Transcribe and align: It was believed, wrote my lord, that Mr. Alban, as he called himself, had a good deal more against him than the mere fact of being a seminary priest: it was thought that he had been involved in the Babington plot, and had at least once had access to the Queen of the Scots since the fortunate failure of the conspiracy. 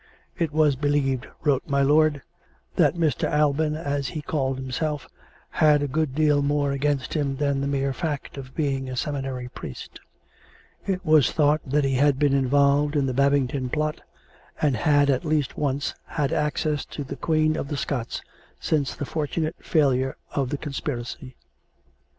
It 0.35 0.51
was 0.51 0.75
believed, 0.75 1.27
wrote 1.43 1.61
my 1.67 1.83
lord, 1.83 2.23
that 2.75 2.95
Mr. 2.95 3.29
Alban, 3.31 3.75
as 3.75 4.07
he 4.07 4.21
called 4.23 4.57
himself, 4.57 5.07
had 5.51 5.83
a 5.83 5.87
good 5.87 6.15
deal 6.15 6.41
more 6.41 6.71
against 6.71 7.13
him 7.13 7.35
than 7.35 7.61
the 7.61 7.67
mere 7.67 7.93
fact 7.93 8.35
of 8.35 8.55
being 8.55 8.89
a 8.89 8.95
seminary 8.97 9.47
priest: 9.49 9.99
it 10.87 11.05
was 11.05 11.31
thought 11.31 11.61
that 11.67 11.83
he 11.83 11.93
had 11.97 12.17
been 12.17 12.33
involved 12.33 12.95
in 12.95 13.05
the 13.05 13.13
Babington 13.13 13.69
plot, 13.69 14.01
and 14.59 14.75
had 14.75 15.11
at 15.11 15.23
least 15.23 15.55
once 15.55 15.93
had 16.07 16.33
access 16.33 16.83
to 16.85 17.03
the 17.03 17.15
Queen 17.15 17.55
of 17.55 17.67
the 17.67 17.77
Scots 17.77 18.23
since 18.59 18.95
the 18.95 19.05
fortunate 19.05 19.55
failure 19.59 20.17
of 20.31 20.49
the 20.49 20.57
conspiracy. 20.57 21.35